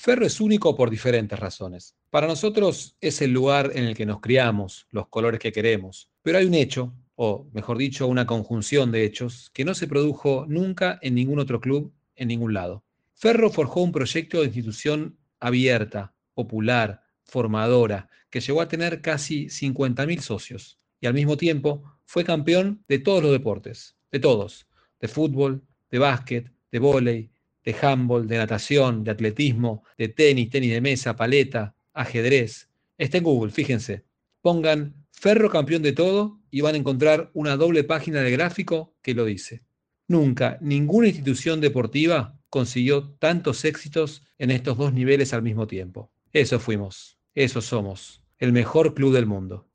Ferro 0.00 0.24
es 0.24 0.40
único 0.40 0.76
por 0.76 0.90
diferentes 0.90 1.36
razones. 1.36 1.96
Para 2.08 2.28
nosotros 2.28 2.96
es 3.00 3.20
el 3.20 3.32
lugar 3.32 3.72
en 3.74 3.82
el 3.82 3.96
que 3.96 4.06
nos 4.06 4.20
criamos, 4.20 4.86
los 4.92 5.08
colores 5.08 5.40
que 5.40 5.50
queremos, 5.50 6.08
pero 6.22 6.38
hay 6.38 6.46
un 6.46 6.54
hecho, 6.54 6.94
o 7.16 7.50
mejor 7.52 7.78
dicho, 7.78 8.06
una 8.06 8.24
conjunción 8.24 8.92
de 8.92 9.02
hechos, 9.02 9.50
que 9.52 9.64
no 9.64 9.74
se 9.74 9.88
produjo 9.88 10.46
nunca 10.48 11.00
en 11.02 11.16
ningún 11.16 11.40
otro 11.40 11.60
club, 11.60 11.92
en 12.14 12.28
ningún 12.28 12.54
lado. 12.54 12.84
Ferro 13.14 13.50
forjó 13.50 13.80
un 13.80 13.90
proyecto 13.90 14.38
de 14.38 14.44
institución 14.44 15.18
abierta, 15.40 16.14
popular, 16.32 17.02
formadora, 17.24 18.08
que 18.30 18.38
llegó 18.38 18.60
a 18.60 18.68
tener 18.68 19.00
casi 19.02 19.46
50.000 19.46 20.20
socios 20.20 20.78
y 21.00 21.08
al 21.08 21.14
mismo 21.14 21.36
tiempo 21.36 21.82
fue 22.04 22.24
campeón 22.24 22.84
de 22.86 23.00
todos 23.00 23.20
los 23.20 23.32
deportes, 23.32 23.96
de 24.12 24.20
todos, 24.20 24.68
de 25.00 25.08
fútbol, 25.08 25.64
de 25.90 25.98
básquet, 25.98 26.52
de 26.70 26.78
vóley, 26.78 27.32
de 27.68 27.76
handball, 27.82 28.26
de 28.26 28.38
natación, 28.38 29.04
de 29.04 29.10
atletismo, 29.10 29.84
de 29.98 30.08
tenis, 30.08 30.48
tenis 30.48 30.70
de 30.70 30.80
mesa, 30.80 31.14
paleta, 31.14 31.74
ajedrez. 31.92 32.70
Está 32.96 33.18
en 33.18 33.24
Google, 33.24 33.52
fíjense. 33.52 34.04
Pongan 34.40 34.94
Ferro 35.12 35.50
campeón 35.50 35.82
de 35.82 35.92
todo 35.92 36.40
y 36.50 36.62
van 36.62 36.76
a 36.76 36.78
encontrar 36.78 37.30
una 37.34 37.56
doble 37.56 37.84
página 37.84 38.22
de 38.22 38.30
gráfico 38.30 38.94
que 39.02 39.12
lo 39.12 39.26
dice. 39.26 39.64
Nunca 40.06 40.56
ninguna 40.62 41.08
institución 41.08 41.60
deportiva 41.60 42.40
consiguió 42.48 43.10
tantos 43.18 43.66
éxitos 43.66 44.22
en 44.38 44.50
estos 44.50 44.78
dos 44.78 44.94
niveles 44.94 45.34
al 45.34 45.42
mismo 45.42 45.66
tiempo. 45.66 46.10
Eso 46.32 46.58
fuimos, 46.58 47.18
eso 47.34 47.60
somos, 47.60 48.22
el 48.38 48.52
mejor 48.52 48.94
club 48.94 49.12
del 49.12 49.26
mundo. 49.26 49.68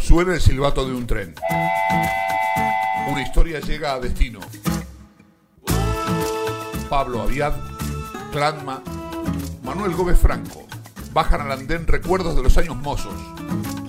Suena 0.00 0.34
el 0.34 0.40
silbato 0.40 0.84
de 0.84 0.94
un 0.94 1.06
tren. 1.06 1.34
Una 3.08 3.22
historia 3.22 3.60
llega 3.60 3.94
a 3.94 4.00
destino. 4.00 4.40
Pablo 6.88 7.20
Aviad, 7.20 7.52
Clanma, 8.30 8.80
Manuel 9.64 9.92
Gómez 9.94 10.18
Franco. 10.18 10.64
Bajan 11.12 11.40
al 11.40 11.50
andén 11.50 11.84
recuerdos 11.86 12.36
de 12.36 12.42
los 12.42 12.56
años 12.58 12.76
mozos 12.76 13.14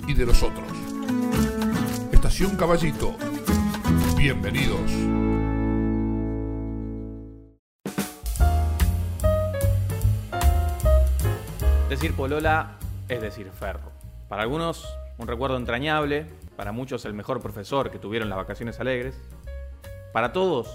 y 0.08 0.14
de 0.14 0.26
los 0.26 0.42
otros. 0.42 0.66
Estación 2.10 2.56
Caballito. 2.56 3.14
Bienvenidos. 4.16 4.90
Decir 11.88 12.14
Polola 12.14 12.78
es 13.08 13.20
decir 13.20 13.48
Ferro. 13.52 13.92
Para 14.28 14.42
algunos, 14.42 14.88
un 15.18 15.28
recuerdo 15.28 15.56
entrañable, 15.56 16.26
para 16.56 16.72
muchos 16.72 17.04
el 17.04 17.14
mejor 17.14 17.40
profesor 17.40 17.92
que 17.92 18.00
tuvieron 18.00 18.28
las 18.28 18.38
vacaciones 18.38 18.80
alegres. 18.80 19.14
Para 20.12 20.32
todos, 20.32 20.68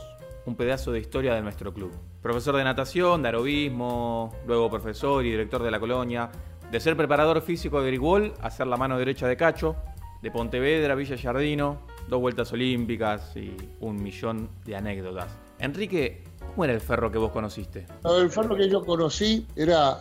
un 0.46 0.56
pedazo 0.56 0.94
de 0.94 1.00
historia 1.00 1.34
de 1.34 1.42
nuestro 1.42 1.74
club. 1.74 1.92
Profesor 2.24 2.56
de 2.56 2.64
natación, 2.64 3.22
de 3.22 3.28
aerobismo, 3.28 4.34
luego 4.48 4.70
profesor 4.70 5.26
y 5.26 5.32
director 5.32 5.62
de 5.62 5.70
la 5.70 5.78
colonia, 5.78 6.32
de 6.72 6.80
ser 6.80 6.96
preparador 6.96 7.42
físico 7.42 7.82
de 7.82 7.88
Grigol 7.88 8.34
a 8.42 8.50
ser 8.50 8.68
la 8.68 8.78
mano 8.78 8.98
derecha 8.98 9.28
de 9.28 9.36
Cacho, 9.36 9.76
de 10.22 10.32
Pontevedra, 10.32 10.96
Villa 10.96 11.18
Jardino, 11.18 11.80
dos 12.08 12.22
vueltas 12.22 12.54
olímpicas 12.54 13.36
y 13.36 13.54
un 13.82 14.02
millón 14.02 14.48
de 14.64 14.74
anécdotas. 14.74 15.38
Enrique, 15.60 16.24
¿cómo 16.40 16.64
era 16.64 16.74
el 16.74 16.80
ferro 16.80 17.12
que 17.12 17.18
vos 17.18 17.32
conociste? 17.32 17.86
El 18.06 18.30
ferro 18.30 18.56
que 18.56 18.70
yo 18.70 18.86
conocí 18.86 19.46
era 19.58 20.00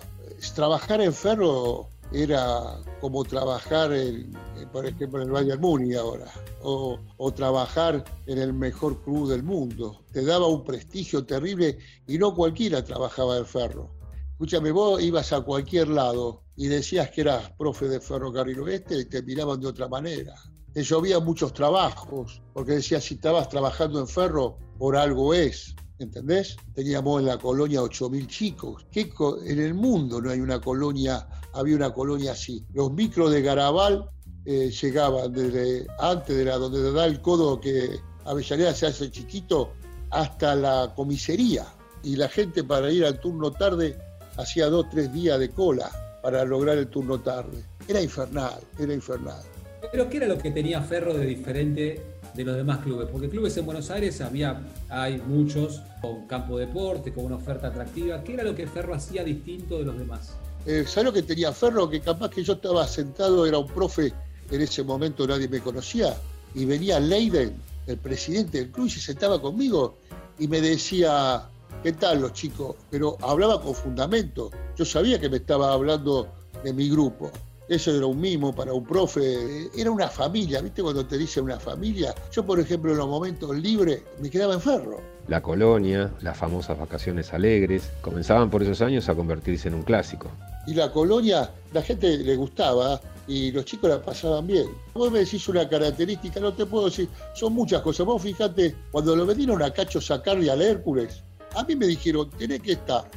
trabajar 0.55 1.01
en 1.01 1.13
ferro 1.13 1.89
era 2.13 2.79
como 3.01 3.25
trabajar, 3.25 3.93
en, 3.93 4.33
por 4.73 4.87
ejemplo, 4.87 5.21
en 5.21 5.29
el 5.29 5.33
Bayern 5.33 5.61
Muni 5.61 5.95
ahora, 5.95 6.31
o, 6.63 6.99
trabajar 7.35 8.05
en 8.27 8.39
el 8.39 8.53
mejor 8.53 9.03
club 9.03 9.31
del 9.31 9.43
mundo. 9.43 10.05
Te 10.13 10.25
daba 10.25 10.47
un 10.47 10.65
prestigio 10.65 11.25
terrible 11.25 11.79
y 12.07 12.19
no 12.19 12.35
cualquiera 12.35 12.85
trabajaba 12.85 13.39
en 13.39 13.47
ferro. 13.47 13.91
Escúchame, 14.33 14.71
vos 14.71 15.03
ibas 15.03 15.33
a 15.33 15.41
cualquier 15.41 15.89
lado 15.89 16.43
y 16.57 16.67
decías 16.67 17.11
que 17.11 17.23
eras 17.23 17.51
profe 17.53 17.89
de 17.89 18.01
ferrocarril 18.01 18.61
oeste 18.61 18.99
y 18.99 19.05
te 19.07 19.23
miraban 19.23 19.61
de 19.61 19.69
otra 19.69 19.89
manera. 19.89 20.35
Te 20.73 20.83
llovían 20.83 21.25
muchos 21.25 21.53
trabajos, 21.53 22.43
porque 22.53 22.73
decías 22.73 23.05
si 23.05 23.15
estabas 23.15 23.49
trabajando 23.49 24.01
en 24.01 24.09
ferro, 24.09 24.59
por 24.79 24.97
algo 24.97 25.33
es. 25.35 25.75
¿Entendés? 26.03 26.57
Teníamos 26.75 27.21
en 27.21 27.27
la 27.27 27.39
colonia 27.39 27.81
8.000 27.81 28.27
chicos. 28.27 28.87
¿Qué 28.91 29.13
en 29.45 29.61
el 29.61 29.75
mundo 29.75 30.21
no 30.21 30.31
hay 30.31 30.41
una 30.41 30.61
colonia, 30.61 31.27
había 31.53 31.77
una 31.77 31.93
colonia 31.93 32.33
así. 32.33 32.65
Los 32.73 32.93
micros 32.93 33.31
de 33.31 33.43
Garabal 33.43 34.11
eh, 34.45 34.71
llegaban 34.71 35.33
desde 35.33 35.87
antes 35.99 36.37
de 36.37 36.45
la 36.45 36.57
donde 36.57 36.93
da 36.93 37.07
el 37.07 37.21
codo 37.21 37.61
que 37.61 38.01
Avellaneda 38.25 38.75
se 38.75 38.87
hace 38.87 39.11
chiquito 39.11 39.73
hasta 40.11 40.55
la 40.55 40.93
comisaría. 40.95 41.67
Y 42.03 42.17
la 42.17 42.29
gente 42.29 42.65
para 42.65 42.91
ir 42.91 43.05
al 43.05 43.21
turno 43.21 43.53
tarde 43.53 43.97
hacía 44.37 44.67
dos, 44.67 44.89
tres 44.91 45.13
días 45.13 45.39
de 45.39 45.51
cola 45.51 45.91
para 46.23 46.45
lograr 46.45 46.79
el 46.79 46.89
turno 46.89 47.21
tarde. 47.21 47.65
Era 47.87 48.01
infernal, 48.01 48.61
era 48.79 48.93
infernal. 48.93 49.43
Pero 49.91 50.09
¿qué 50.09 50.19
era 50.19 50.27
lo 50.27 50.39
que 50.39 50.51
tenía 50.51 50.81
Ferro 50.81 51.15
de 51.15 51.27
diferente 51.27 52.12
de 52.35 52.45
los 52.45 52.57
demás 52.57 52.79
clubes, 52.79 53.09
porque 53.11 53.29
clubes 53.29 53.57
en 53.57 53.67
Buenos 53.67 53.91
Aires 53.91 54.21
había, 54.21 54.61
hay 54.89 55.19
muchos 55.27 55.83
con 56.01 56.27
campo 56.27 56.59
de 56.59 56.67
deporte, 56.67 57.13
con 57.13 57.25
una 57.27 57.37
oferta 57.37 57.69
atractiva. 57.69 58.23
¿Qué 58.23 58.35
era 58.35 58.43
lo 58.43 58.55
que 58.55 58.67
Ferro 58.67 58.95
hacía 58.95 59.23
distinto 59.23 59.79
de 59.79 59.85
los 59.85 59.99
demás? 59.99 60.35
Eh, 60.67 60.85
¿Sabes 60.87 61.07
lo 61.07 61.13
que 61.13 61.23
tenía 61.23 61.53
Ferro? 61.53 61.89
Que 61.89 62.01
capaz 62.01 62.31
que 62.31 62.43
yo 62.43 62.55
estaba 62.55 62.87
sentado, 62.87 63.47
era 63.47 63.59
un 63.59 63.69
profe, 63.69 64.13
en 64.51 64.61
ese 64.61 64.83
momento 64.83 65.27
nadie 65.27 65.49
me 65.49 65.61
conocía, 65.61 66.15
y 66.55 66.65
venía 66.65 67.01
Leiden, 67.01 67.55
el 67.87 67.99
presidente 67.99 68.59
del 68.59 68.71
club, 68.71 68.87
y 68.87 68.91
se 68.91 69.01
sentaba 69.01 69.41
conmigo 69.41 69.97
y 70.39 70.49
me 70.49 70.61
decía, 70.61 71.49
¿qué 71.83 71.93
tal 71.93 72.21
los 72.21 72.33
chicos? 72.33 72.77
Pero 72.91 73.17
hablaba 73.21 73.61
con 73.61 73.75
fundamento. 73.75 74.51
Yo 74.77 74.85
sabía 74.85 75.21
que 75.21 75.29
me 75.29 75.39
estaba 75.39 75.73
hablando 75.73 76.29
de 76.65 76.73
mi 76.73 76.89
grupo. 76.89 77.31
Eso 77.69 77.95
era 77.95 78.07
un 78.07 78.21
mimo 78.21 78.55
para 78.55 78.73
un 78.73 78.85
profe, 78.85 79.71
era 79.77 79.91
una 79.91 80.09
familia, 80.09 80.61
¿viste? 80.61 80.83
Cuando 80.83 81.07
te 81.07 81.17
dice 81.17 81.41
una 81.41 81.61
familia. 81.61 82.15
Yo, 82.33 82.45
por 82.45 82.59
ejemplo, 82.59 82.93
en 82.93 82.99
los 82.99 83.09
momentos 83.09 83.57
libres 83.57 84.03
me 84.21 84.31
quedaba 84.31 84.55
en 84.55 84.61
ferro. 84.61 85.01
La 85.29 85.41
colonia, 85.41 86.13
las 86.21 86.37
famosas 86.37 86.79
vacaciones 86.79 87.33
alegres, 87.33 87.91
comenzaban 88.01 88.51
por 88.51 88.63
esos 88.63 88.81
años 88.83 89.09
a 89.09 89.15
convertirse 89.15 89.69
en 89.69 89.75
un 89.75 89.83
clásico. 89.83 90.29
Y 90.67 90.75
la 90.75 90.91
colonia, 90.91 91.51
la 91.73 91.83
gente 91.83 92.19
le 92.19 92.35
gustaba 92.37 93.01
y 93.29 93.53
los 93.53 93.65
chicos 93.65 93.89
la 93.89 94.03
pasaban 94.03 94.47
bien. 94.47 94.67
Vos 94.95 95.13
me 95.13 95.21
decís 95.21 95.49
una 95.49 95.69
característica, 95.69 96.41
no 96.41 96.53
te 96.53 96.67
puedo 96.67 96.87
decir, 96.87 97.09
son 97.35 97.53
muchas 97.53 97.83
cosas. 97.83 98.05
Vos 98.05 98.21
fíjate, 98.21 98.75
cuando 98.91 99.15
lo 99.15 99.25
vinieron 99.25 99.63
a 99.63 99.71
Cacho 99.71 100.01
sacarle 100.01 100.51
al 100.51 100.61
Hércules, 100.61 101.23
a 101.55 101.63
mí 101.63 101.77
me 101.77 101.87
dijeron, 101.87 102.29
tenés 102.31 102.61
que 102.61 102.73
estar 102.73 103.09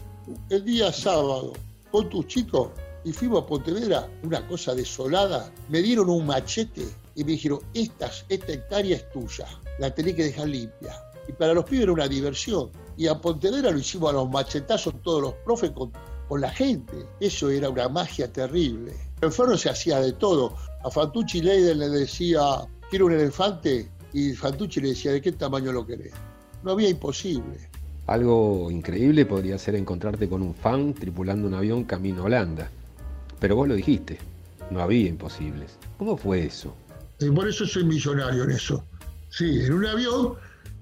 el 0.50 0.64
día 0.64 0.92
sábado 0.92 1.54
con 1.92 2.10
tus 2.10 2.28
chicos 2.28 2.70
y 3.06 3.14
fuimos 3.14 3.44
a 3.44 3.46
Pontevedra, 3.46 4.10
una 4.24 4.46
cosa 4.48 4.74
desolada. 4.74 5.52
Me 5.70 5.82
dieron 5.82 6.10
un 6.10 6.26
machete 6.26 6.88
y 7.14 7.24
me 7.24 7.34
dijeron, 7.34 7.60
esta, 7.74 8.12
esta 8.28 8.52
hectárea 8.52 8.98
es 8.98 9.10
tuya, 9.12 9.48
la 9.80 9.94
tenés 9.94 10.16
que 10.16 10.24
dejar 10.24 10.50
limpia. 10.50 10.94
Y 11.28 11.34
para 11.34 11.54
los 11.54 11.66
pibes 11.66 11.84
era 11.84 11.94
una 11.94 12.08
diversión. 12.08 12.72
Y 12.98 13.08
a 13.08 13.22
Pontevedra 13.22 13.70
lo 13.72 13.78
hicimos 13.78 14.10
a 14.10 14.14
los 14.14 14.30
machetazos 14.30 15.02
todos 15.04 15.22
los 15.22 15.34
profes 15.46 15.72
con, 15.72 15.92
con 16.28 16.42
la 16.42 16.50
gente. 16.50 17.06
Eso 17.20 17.50
era 17.50 17.70
una 17.70 17.88
magia 17.90 18.32
terrible. 18.32 18.94
En 19.22 19.32
Ferro 19.32 19.56
se 19.56 19.70
hacía 19.70 20.00
de 20.00 20.14
todo. 20.14 20.56
A 20.84 20.90
Fantucci 20.90 21.42
Leiden 21.42 21.80
le 21.80 21.90
decía, 21.90 22.42
quiero 22.90 23.06
un 23.06 23.14
elefante, 23.14 23.90
y 24.14 24.34
Fantucci 24.34 24.82
le 24.82 24.90
decía, 24.90 25.12
¿de 25.12 25.22
qué 25.22 25.32
tamaño 25.32 25.72
lo 25.72 25.86
querés? 25.86 26.14
No 26.64 26.72
había 26.72 26.90
imposible. 26.90 27.70
Algo 28.08 28.70
increíble 28.72 29.26
podría 29.26 29.58
ser 29.58 29.76
encontrarte 29.76 30.28
con 30.28 30.42
un 30.42 30.56
fan 30.56 30.94
tripulando 30.94 31.48
un 31.48 31.54
avión 31.54 31.84
camino 31.84 32.22
a 32.22 32.26
Holanda. 32.26 32.72
Pero 33.46 33.58
vos 33.58 33.68
lo 33.68 33.76
dijiste, 33.76 34.18
no 34.72 34.80
había 34.80 35.08
imposibles. 35.08 35.78
¿Cómo 36.00 36.18
fue 36.18 36.48
eso? 36.48 36.76
Y 37.20 37.30
por 37.30 37.48
eso 37.48 37.64
soy 37.68 37.84
millonario 37.84 38.44
en 38.46 38.50
eso. 38.50 38.84
Sí, 39.30 39.60
en 39.64 39.74
un 39.74 39.86
avión 39.86 40.34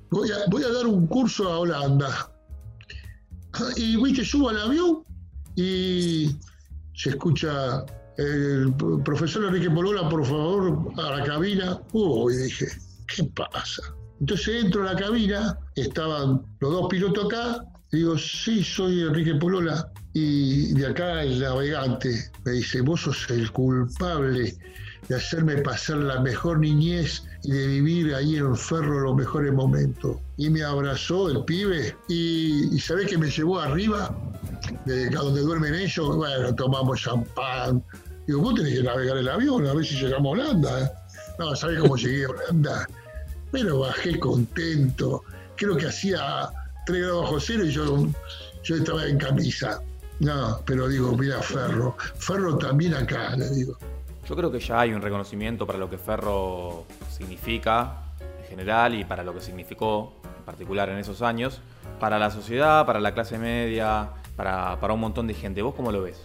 voy 0.10 0.32
a, 0.32 0.72
dar 0.72 0.88
un 0.88 1.06
curso 1.08 1.52
a 1.52 1.60
Holanda. 1.60 2.32
Y 3.76 4.14
que 4.14 4.24
subo 4.24 4.48
al 4.48 4.62
avión 4.62 5.04
y 5.58 6.38
se 6.96 7.10
escucha 7.10 7.84
el 8.18 8.74
profesor 9.04 9.44
Enrique 9.44 9.70
Polola, 9.70 10.08
por 10.08 10.26
favor, 10.26 10.90
a 11.00 11.18
la 11.18 11.26
cabina. 11.26 11.82
Uy, 11.92 12.38
dije, 12.38 12.68
¿qué 13.14 13.26
pasa? 13.26 13.94
Entonces 14.22 14.64
entro 14.64 14.88
a 14.88 14.94
la 14.94 14.96
cabina, 14.98 15.60
estaban 15.76 16.42
los 16.62 16.72
dos 16.72 16.88
pilotos 16.90 17.26
acá, 17.26 17.66
digo, 17.92 18.18
sí, 18.18 18.64
soy 18.64 19.02
Enrique 19.02 19.36
Polola, 19.36 19.92
y 20.14 20.74
de 20.74 20.88
acá 20.88 21.24
el 21.24 21.40
navegante 21.40 22.32
me 22.46 22.52
dice, 22.54 22.82
vos 22.82 23.02
sos 23.02 23.30
el 23.30 23.52
culpable 23.52 24.56
de 25.08 25.16
hacerme 25.16 25.58
pasar 25.58 25.98
la 25.98 26.20
mejor 26.22 26.60
niñez 26.60 27.24
y 27.44 27.52
de 27.52 27.68
vivir 27.68 28.14
ahí 28.14 28.38
en 28.38 28.56
Ferro 28.56 29.02
los 29.02 29.16
mejores 29.16 29.52
momentos. 29.54 30.18
Y 30.38 30.50
me 30.50 30.64
abrazó 30.64 31.30
el 31.30 31.44
pibe 31.46 31.96
y, 32.08 32.74
y 32.74 32.80
¿sabés 32.80 33.08
que 33.08 33.18
me 33.18 33.30
llevó 33.30 33.60
arriba? 33.60 34.16
De 34.86 35.10
donde 35.10 35.42
duermen 35.42 35.76
ellos, 35.76 36.16
bueno, 36.16 36.56
tomamos 36.56 37.02
champán. 37.02 37.84
Digo, 38.28 38.42
vos 38.42 38.56
tenés 38.56 38.76
que 38.76 38.84
navegar 38.84 39.18
el 39.18 39.28
avión, 39.28 39.68
a 39.68 39.74
ver 39.74 39.86
si 39.86 39.96
llegamos 39.96 40.40
a 40.40 40.42
Holanda. 40.42 40.84
¿eh? 40.84 40.92
No, 41.40 41.56
¿sabés 41.56 41.80
cómo 41.80 41.98
llegué 41.98 42.26
a 42.26 42.30
Holanda? 42.30 42.88
Pero 43.52 43.80
bajé 43.80 44.18
contento. 44.20 45.24
Creo 45.58 45.76
que 45.76 45.88
hacía 45.88 46.50
3 46.86 47.02
grados 47.02 47.24
bajo 47.24 47.40
cero 47.40 47.66
y 47.66 47.72
yo, 47.72 48.08
yo 48.64 48.76
estaba 48.76 49.06
en 49.06 49.18
camisa. 49.18 49.82
No, 50.20 50.62
pero 50.66 50.88
digo, 50.88 51.16
mira, 51.18 51.42
Ferro. 51.42 51.96
Ferro 52.18 52.58
también 52.58 52.94
acá, 52.94 53.36
le 53.36 53.50
digo. 53.50 53.78
Yo 54.28 54.36
creo 54.36 54.52
que 54.52 54.60
ya 54.60 54.80
hay 54.80 54.94
un 54.94 55.02
reconocimiento 55.02 55.68
para 55.68 55.78
lo 55.78 55.90
que 55.90 55.98
Ferro 55.98 56.86
significa 57.10 58.04
en 58.22 58.46
general 58.48 58.96
y 58.96 59.04
para 59.04 59.24
lo 59.24 59.34
que 59.34 59.42
significó 59.42 60.14
en 60.24 60.46
particular 60.46 60.90
en 60.90 60.98
esos 60.98 61.22
años, 61.22 61.62
para 62.00 62.18
la 62.20 62.32
sociedad, 62.32 62.86
para 62.86 63.00
la 63.00 63.14
clase 63.14 63.38
media, 63.38 64.12
para, 64.36 64.80
para 64.80 64.94
un 64.94 65.02
montón 65.02 65.28
de 65.28 65.34
gente. 65.34 65.62
¿Vos 65.62 65.76
cómo 65.76 65.92
lo 65.92 66.04
ves? 66.04 66.18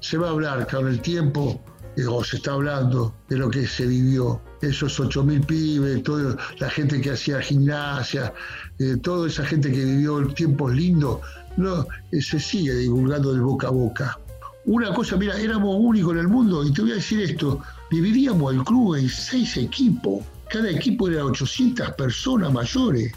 Se 0.00 0.16
va 0.16 0.28
a 0.28 0.30
hablar 0.30 0.66
con 0.66 0.88
el 0.88 1.00
tiempo, 1.00 1.60
o 2.08 2.22
se 2.22 2.36
está 2.36 2.52
hablando 2.52 3.14
de 3.28 3.38
lo 3.38 3.50
que 3.50 3.66
se 3.66 3.86
vivió. 3.86 4.40
Esos 4.60 5.00
8.000 5.00 5.46
pibes, 5.46 6.02
toda 6.02 6.36
la 6.58 6.70
gente 6.70 7.00
que 7.00 7.12
hacía 7.12 7.40
gimnasia, 7.40 8.32
eh, 8.78 8.96
toda 9.02 9.28
esa 9.28 9.44
gente 9.44 9.70
que 9.70 9.84
vivió 9.84 10.26
tiempos 10.28 10.74
lindos, 10.74 11.20
no, 11.56 11.86
se 12.12 12.38
sigue 12.40 12.74
divulgando 12.74 13.32
de 13.32 13.40
boca 13.40 13.68
a 13.68 13.70
boca. 13.70 14.18
Una 14.66 14.92
cosa, 14.92 15.16
mira, 15.16 15.38
éramos 15.38 15.76
únicos 15.78 16.12
en 16.12 16.18
el 16.18 16.28
mundo, 16.28 16.64
y 16.64 16.72
te 16.72 16.82
voy 16.82 16.92
a 16.92 16.94
decir 16.96 17.20
esto, 17.20 17.60
dividíamos 17.90 18.52
el 18.52 18.64
club 18.64 18.96
en 18.96 19.08
seis 19.08 19.56
equipos, 19.56 20.24
cada 20.48 20.68
equipo 20.70 21.08
era 21.08 21.24
800 21.24 21.92
personas 21.92 22.52
mayores, 22.52 23.12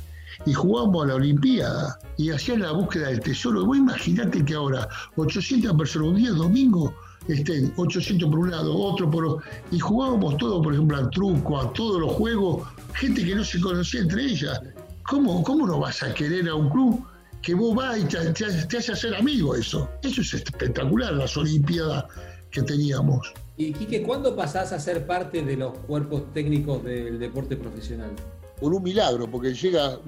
y 0.45 0.53
jugábamos 0.53 1.03
a 1.03 1.07
la 1.07 1.15
Olimpiada, 1.15 2.00
y 2.18 2.30
hacían 2.30 2.62
la 2.62 2.71
búsqueda 2.71 3.07
del 3.07 3.19
tesoro. 3.19 3.65
Vos 3.65 3.77
imaginate 3.77 4.45
que 4.45 4.53
ahora 4.53 4.88
800 5.15 5.75
personas 5.75 6.09
un 6.09 6.15
día 6.15 6.31
domingo 6.31 6.94
estén 7.27 7.74
800 7.75 8.30
por 8.30 8.39
un 8.39 8.51
lado, 8.51 8.75
otro 8.75 9.09
por 9.09 9.25
otro, 9.25 9.44
y 9.71 9.80
jugábamos 9.80 10.38
todo, 10.38 10.62
por 10.62 10.74
ejemplo, 10.74 10.97
al 10.97 11.09
truco, 11.09 11.59
a 11.59 11.74
todos 11.74 12.00
los 12.00 12.12
juegos, 12.13 12.68
gente 12.94 13.25
que 13.25 13.36
no 13.36 13.44
se 13.44 13.59
conocía 13.59 14.01
entre 14.01 14.24
ellas. 14.24 14.62
¿Cómo, 15.03 15.41
cómo 15.44 15.65
no 15.65 15.80
vas 15.80 16.03
a 16.03 16.13
querer 16.13 16.47
a 16.50 16.53
un 16.53 16.69
club 16.69 17.03
que 17.41 17.53
vos 17.53 17.75
vas 17.75 17.97
y 17.97 18.03
te, 18.03 18.33
te, 18.33 18.77
hace 18.77 18.91
hacer 18.91 19.15
amigo 19.15 19.56
eso? 19.56 19.89
Eso 20.03 20.21
es 20.21 20.33
espectacular, 20.33 21.13
las 21.13 21.36
Olimpiadas 21.38 22.06
que 22.51 22.62
teníamos. 22.62 23.33
Y 23.57 23.74
Quique, 23.74 24.01
¿cuándo 24.03 24.36
pasás 24.36 24.71
a 24.71 24.80
ser 24.80 25.06
parte 25.06 25.44
de 25.44 25.57
los 25.57 25.77
cuerpos 25.80 26.33
técnicos 26.33 26.83
del 26.83 27.19
deporte 27.19 27.57
profesional? 27.57 28.12
Por 28.59 28.74
un 28.74 28.83
milagro, 28.83 29.30
porque 29.30 29.53
llega 29.53 30.00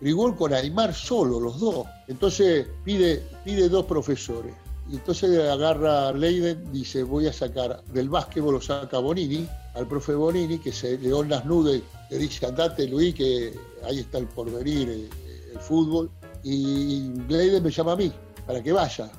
Grigol 0.00 0.36
con 0.36 0.52
Aymar 0.52 0.94
solo, 0.94 1.40
los 1.40 1.58
dos. 1.58 1.86
Entonces 2.08 2.66
pide, 2.84 3.22
pide 3.44 3.68
dos 3.68 3.86
profesores. 3.86 4.54
Y 4.90 4.96
entonces 4.96 5.38
agarra 5.48 6.12
Leiden, 6.12 6.72
dice, 6.72 7.02
voy 7.02 7.26
a 7.26 7.32
sacar 7.32 7.82
del 7.92 8.08
básquetbol, 8.08 8.54
lo 8.54 8.60
saca 8.60 8.98
Bonini, 8.98 9.48
al 9.74 9.86
profe 9.86 10.14
Bonini, 10.14 10.58
que 10.58 10.72
se 10.72 10.98
león 10.98 11.28
las 11.28 11.44
nudes, 11.44 11.82
le 12.10 12.18
dice, 12.18 12.46
andate 12.46 12.86
Luis, 12.88 13.14
que 13.14 13.54
ahí 13.84 14.00
está 14.00 14.18
el 14.18 14.26
porvenir, 14.26 14.88
el, 14.88 15.08
el 15.52 15.60
fútbol. 15.60 16.10
Y 16.42 17.12
Leiden 17.28 17.62
me 17.62 17.70
llama 17.70 17.92
a 17.92 17.96
mí, 17.96 18.12
para 18.46 18.62
que 18.62 18.72
vaya. 18.72 19.10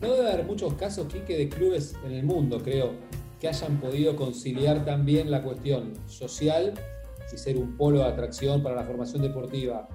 No 0.00 0.12
debe 0.12 0.32
haber 0.32 0.46
muchos 0.46 0.74
casos, 0.74 1.06
Quique, 1.06 1.36
de 1.36 1.48
clubes 1.48 1.94
en 2.04 2.12
el 2.12 2.24
mundo, 2.24 2.60
creo, 2.62 2.92
que 3.40 3.48
hayan 3.48 3.80
podido 3.80 4.14
conciliar 4.16 4.84
también 4.84 5.30
la 5.30 5.42
cuestión 5.42 5.94
social 6.06 6.74
y 7.32 7.36
ser 7.36 7.56
un 7.56 7.76
polo 7.76 8.00
de 8.00 8.06
atracción 8.06 8.62
para 8.62 8.76
la 8.76 8.84
formación 8.84 9.22
deportiva 9.22 9.88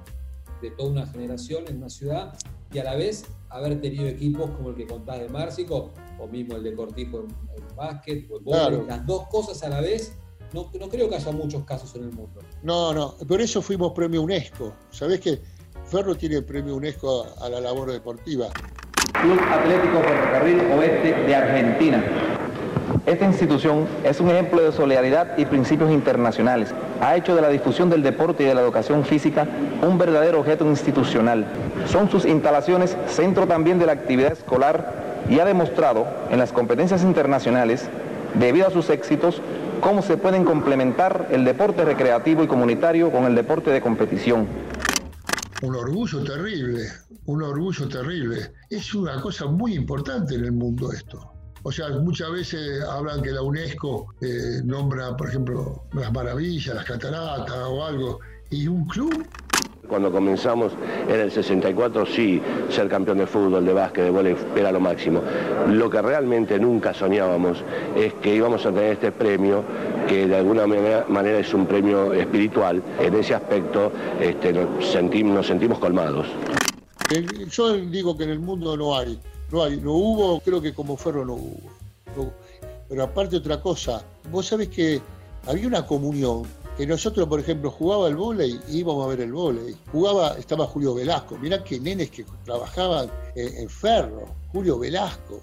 de 0.61 0.71
toda 0.71 0.89
una 0.89 1.07
generación 1.07 1.63
en 1.67 1.77
una 1.77 1.89
ciudad 1.89 2.33
y 2.73 2.79
a 2.79 2.83
la 2.83 2.95
vez 2.95 3.25
haber 3.49 3.81
tenido 3.81 4.07
equipos 4.07 4.49
como 4.51 4.69
el 4.69 4.75
que 4.75 4.87
contás 4.87 5.19
de 5.19 5.29
Márcico 5.29 5.91
o 6.19 6.27
mismo 6.27 6.55
el 6.55 6.63
de 6.63 6.73
Cortijo 6.73 7.19
en, 7.19 7.29
en 7.55 7.75
básquet 7.75 8.29
o 8.31 8.37
en 8.37 8.43
claro. 8.43 8.85
las 8.87 9.05
dos 9.05 9.27
cosas 9.27 9.61
a 9.63 9.69
la 9.69 9.81
vez. 9.81 10.13
No, 10.53 10.69
no, 10.77 10.89
creo 10.89 11.09
que 11.09 11.15
haya 11.15 11.31
muchos 11.31 11.63
casos 11.63 11.95
en 11.95 12.03
el 12.03 12.11
mundo. 12.11 12.41
No, 12.61 12.93
no, 12.93 13.15
por 13.25 13.39
eso 13.39 13.61
fuimos 13.61 13.93
premio 13.93 14.21
UNESCO. 14.21 14.73
¿Sabés 14.89 15.21
que 15.21 15.41
Ferro 15.91 16.15
tiene 16.15 16.37
el 16.37 16.45
premio 16.45 16.77
UNESCO 16.77 17.27
a, 17.41 17.49
la 17.49 17.59
labor 17.59 17.91
deportiva? 17.91 18.47
Club 19.21 19.37
Atlético 19.51 19.99
Ferrocarril 19.99 20.61
Oeste 20.79 21.13
de 21.13 21.35
Argentina. 21.35 22.01
Esta 23.05 23.25
institución 23.25 23.85
es 24.01 24.21
un 24.21 24.29
ejemplo 24.29 24.61
de 24.61 24.71
solidaridad 24.71 25.37
y 25.37 25.43
principios 25.43 25.91
internacionales. 25.91 26.73
Ha 27.01 27.17
hecho 27.17 27.35
de 27.35 27.41
la 27.41 27.49
difusión 27.49 27.89
del 27.89 28.03
deporte 28.03 28.43
y 28.43 28.45
de 28.45 28.55
la 28.55 28.61
educación 28.61 29.03
física 29.03 29.45
un 29.81 29.97
verdadero 29.97 30.39
objeto 30.39 30.65
institucional. 30.65 31.45
Son 31.87 32.09
sus 32.09 32.23
instalaciones 32.23 32.95
centro 33.07 33.45
también 33.45 33.77
de 33.77 33.87
la 33.87 33.91
actividad 33.91 34.31
escolar 34.31 34.93
y 35.29 35.39
ha 35.39 35.45
demostrado 35.45 36.07
en 36.29 36.39
las 36.39 36.53
competencias 36.53 37.03
internacionales, 37.03 37.89
debido 38.35 38.65
a 38.65 38.71
sus 38.71 38.89
éxitos, 38.89 39.41
cómo 39.81 40.01
se 40.03 40.15
pueden 40.15 40.45
complementar 40.45 41.27
el 41.31 41.43
deporte 41.43 41.83
recreativo 41.83 42.45
y 42.45 42.47
comunitario 42.47 43.11
con 43.11 43.25
el 43.25 43.35
deporte 43.35 43.71
de 43.71 43.81
competición. 43.81 44.70
Un 45.61 45.75
orgullo 45.75 46.23
terrible, 46.23 46.87
un 47.25 47.43
orgullo 47.43 47.87
terrible. 47.87 48.51
Es 48.69 48.95
una 48.95 49.21
cosa 49.21 49.45
muy 49.45 49.75
importante 49.75 50.33
en 50.33 50.45
el 50.45 50.51
mundo 50.53 50.91
esto. 50.91 51.31
O 51.61 51.71
sea, 51.71 51.89
muchas 51.89 52.31
veces 52.31 52.83
hablan 52.83 53.21
que 53.21 53.29
la 53.31 53.43
UNESCO 53.43 54.15
eh, 54.21 54.61
nombra, 54.63 55.15
por 55.15 55.29
ejemplo, 55.29 55.83
las 55.93 56.11
maravillas, 56.11 56.73
las 56.73 56.85
cataratas 56.85 57.55
o 57.67 57.85
algo, 57.85 58.19
y 58.49 58.67
un 58.67 58.87
club 58.87 59.23
cuando 59.91 60.09
comenzamos 60.09 60.71
en 61.09 61.19
el 61.19 61.29
64 61.29 62.05
sí, 62.05 62.41
ser 62.69 62.87
campeón 62.87 63.17
de 63.17 63.27
fútbol, 63.27 63.65
de 63.65 63.73
básquet, 63.73 64.05
de 64.05 64.09
vóley 64.09 64.37
era 64.55 64.71
lo 64.71 64.79
máximo. 64.79 65.21
Lo 65.67 65.89
que 65.89 66.01
realmente 66.01 66.57
nunca 66.57 66.93
soñábamos 66.93 67.61
es 67.93 68.13
que 68.13 68.33
íbamos 68.33 68.65
a 68.65 68.69
tener 68.69 68.93
este 68.93 69.11
premio 69.11 69.65
que 70.07 70.27
de 70.27 70.35
alguna 70.35 70.67
manera, 70.67 71.39
es 71.39 71.53
un 71.53 71.65
premio 71.65 72.13
espiritual. 72.13 72.81
En 72.99 73.15
ese 73.15 73.33
aspecto 73.33 73.91
este, 74.19 74.53
nos, 74.53 74.85
sentimos, 74.91 75.35
nos 75.35 75.47
sentimos 75.47 75.79
colmados. 75.79 76.27
Yo 77.49 77.73
digo 77.73 78.17
que 78.17 78.23
en 78.23 78.29
el 78.29 78.39
mundo 78.39 78.77
no 78.77 78.97
hay, 78.97 79.19
no 79.51 79.63
hay, 79.63 79.77
no 79.77 79.91
hubo, 79.93 80.39
creo 80.39 80.61
que 80.61 80.73
como 80.73 80.95
Ferro 80.95 81.25
no 81.25 81.33
hubo. 81.33 82.33
Pero 82.87 83.03
aparte 83.03 83.37
otra 83.37 83.61
cosa, 83.61 84.03
vos 84.31 84.47
sabés 84.47 84.69
que 84.69 85.01
había 85.47 85.67
una 85.67 85.85
comunión 85.85 86.43
que 86.81 86.87
nosotros, 86.87 87.27
por 87.27 87.39
ejemplo, 87.39 87.69
jugaba 87.69 88.07
el 88.07 88.15
vóley 88.15 88.59
y 88.67 88.79
íbamos 88.79 89.05
a 89.05 89.09
ver 89.09 89.21
el 89.21 89.31
vóley. 89.31 89.77
Jugaba, 89.91 90.35
estaba 90.39 90.65
Julio 90.65 90.95
Velasco. 90.95 91.37
Mirá 91.37 91.63
qué 91.63 91.79
nenes 91.79 92.09
que 92.09 92.25
trabajaban 92.43 93.07
en, 93.35 93.69
Ferro. 93.69 94.25
Julio 94.51 94.79
Velasco. 94.79 95.41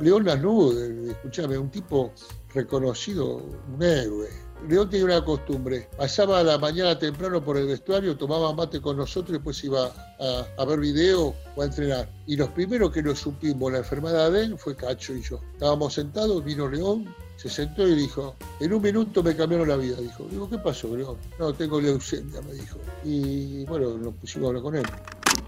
León 0.00 0.24
Lanús, 0.24 0.74
escúchame, 0.74 1.56
un 1.56 1.70
tipo 1.70 2.10
reconocido, 2.52 3.44
un 3.72 3.80
héroe. 3.80 4.28
León 4.68 4.90
tenía 4.90 5.04
una 5.04 5.24
costumbre. 5.24 5.88
Pasaba 5.96 6.42
la 6.42 6.58
mañana 6.58 6.98
temprano 6.98 7.44
por 7.44 7.58
el 7.58 7.68
vestuario, 7.68 8.16
tomaba 8.16 8.52
mate 8.52 8.80
con 8.80 8.96
nosotros 8.96 9.30
y 9.30 9.32
después 9.34 9.62
iba 9.62 9.86
a, 10.18 10.46
a 10.58 10.64
ver 10.64 10.80
video 10.80 11.32
o 11.54 11.62
a 11.62 11.64
entrenar. 11.64 12.10
Y 12.26 12.34
los 12.34 12.48
primeros 12.48 12.90
que 12.90 13.04
nos 13.04 13.20
supimos 13.20 13.70
la 13.70 13.78
enfermedad 13.78 14.32
de 14.32 14.46
él 14.46 14.58
fue 14.58 14.74
Cacho 14.74 15.14
y 15.14 15.22
yo. 15.22 15.38
Estábamos 15.52 15.94
sentados, 15.94 16.42
vino 16.44 16.68
León, 16.68 17.14
se 17.36 17.48
sentó 17.48 17.86
y 17.86 17.94
dijo, 17.94 18.34
en 18.60 18.72
un 18.72 18.82
minuto 18.82 19.22
me 19.22 19.34
cambiaron 19.34 19.68
la 19.68 19.76
vida, 19.76 19.96
dijo. 20.00 20.24
Digo, 20.30 20.48
¿qué 20.48 20.58
pasó, 20.58 20.96
León? 20.96 21.16
No, 21.38 21.52
tengo 21.52 21.80
leucemia, 21.80 22.40
me 22.42 22.52
dijo. 22.54 22.78
Y 23.04 23.64
bueno, 23.64 23.96
nos 23.98 24.14
pusimos 24.14 24.46
a 24.46 24.48
hablar 24.48 24.62
con 24.62 24.76
él. 24.76 24.84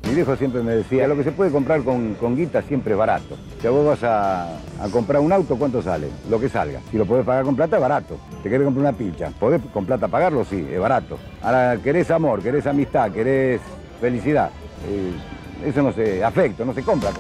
Mi 0.03 0.15
viejo 0.15 0.37
siempre 0.37 0.63
me 0.63 0.77
decía, 0.77 1.07
lo 1.07 1.17
que 1.17 1.25
se 1.25 1.33
puede 1.33 1.51
comprar 1.51 1.83
con, 1.83 2.15
con 2.15 2.37
guita 2.37 2.63
siempre 2.63 2.93
es 2.93 2.99
barato. 2.99 3.37
Si 3.61 3.69
vos 3.69 3.87
vas 3.87 4.03
a, 4.03 4.57
a, 4.57 4.89
comprar 4.91 5.23
un 5.23 5.33
auto, 5.33 5.57
¿cuánto 5.57 5.83
sale? 5.83 6.09
Lo 6.29 6.39
que 6.39 6.49
salga. 6.49 6.81
Si 6.91 6.99
lo 6.99 7.07
podés 7.07 7.25
pagar 7.25 7.45
con 7.45 7.57
plata, 7.57 7.77
es 7.77 7.83
barato. 7.83 8.19
¿Te 8.43 8.51
querés 8.51 8.65
comprar 8.65 8.87
una 8.89 8.99
pilcha? 8.99 9.31
¿Podés 9.31 9.63
con 9.73 9.87
plata 9.87 10.09
pagarlo? 10.09 10.45
Sí, 10.45 10.67
es 10.71 10.81
barato. 10.81 11.19
Ahora, 11.43 11.79
querés 11.83 12.11
amor, 12.11 12.43
querés 12.43 12.67
amistad, 12.67 13.13
querés 13.13 13.61
felicidad. 14.01 14.51
Eh, 14.89 15.69
eso 15.69 15.83
no 15.83 15.93
se, 15.93 16.23
afecto, 16.23 16.65
no 16.65 16.75
se 16.75 16.83
compra. 16.83 17.11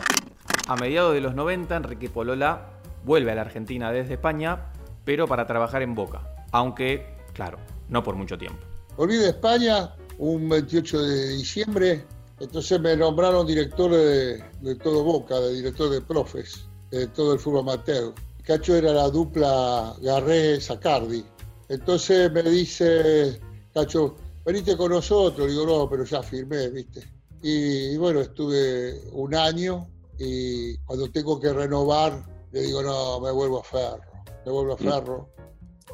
A 0.66 0.76
mediados 0.76 1.14
de 1.14 1.20
los 1.20 1.34
90, 1.34 1.76
Enrique 1.76 2.10
Polola 2.10 2.73
vuelve 3.04 3.32
a 3.32 3.34
la 3.34 3.42
Argentina 3.42 3.92
desde 3.92 4.14
España, 4.14 4.72
pero 5.04 5.26
para 5.26 5.46
trabajar 5.46 5.82
en 5.82 5.94
Boca. 5.94 6.22
Aunque, 6.52 7.06
claro, 7.32 7.58
no 7.88 8.02
por 8.02 8.16
mucho 8.16 8.38
tiempo. 8.38 8.60
Volví 8.96 9.16
de 9.16 9.30
España 9.30 9.94
un 10.18 10.48
28 10.48 11.02
de 11.02 11.28
diciembre 11.36 12.04
entonces 12.40 12.80
me 12.80 12.96
nombraron 12.96 13.46
director 13.46 13.90
de, 13.90 14.42
de, 14.60 14.74
todo 14.76 15.04
Boca, 15.04 15.38
de 15.38 15.54
director 15.54 15.90
de 15.90 16.00
profes, 16.00 16.66
de 16.90 17.06
todo 17.08 17.34
el 17.34 17.38
fútbol 17.38 17.60
amateur. 17.60 18.12
Cacho 18.42 18.76
era 18.76 18.92
la 18.92 19.08
dupla 19.08 19.94
Garré-Sacardi. 20.02 21.24
Entonces 21.68 22.30
me 22.32 22.42
dice, 22.42 23.40
Cacho, 23.72 24.16
venite 24.44 24.76
con 24.76 24.90
nosotros. 24.90 25.48
Digo, 25.48 25.64
no, 25.64 25.88
pero 25.88 26.04
ya 26.04 26.22
firmé, 26.22 26.68
¿viste? 26.70 27.08
Y, 27.42 27.94
y, 27.94 27.96
bueno, 27.96 28.20
estuve 28.20 29.00
un 29.12 29.34
año 29.34 29.86
y 30.18 30.76
cuando 30.78 31.10
tengo 31.10 31.40
que 31.40 31.52
renovar, 31.52 32.24
le 32.54 32.60
digo, 32.60 32.82
no, 32.84 33.20
me 33.20 33.32
vuelvo 33.32 33.58
a 33.58 33.64
Ferro, 33.64 34.12
me 34.46 34.52
vuelvo 34.52 34.74
a 34.74 34.76
Ferro. 34.76 35.28